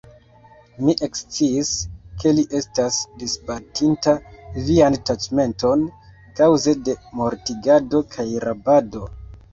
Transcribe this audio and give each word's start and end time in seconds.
Mi 0.85 0.93
eksciis, 1.07 1.73
ke 2.23 2.31
li 2.37 2.45
estas 2.61 2.97
disbatinta 3.23 4.15
vian 4.71 4.97
taĉmenton 5.11 5.85
kaŭze 6.41 6.77
de 6.89 6.97
mortigado 7.21 8.03
kaj 8.17 8.29
rabado. 8.49 9.07